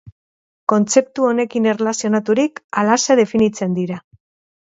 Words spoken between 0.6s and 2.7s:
Kontzeptu honekin erlazionaturik,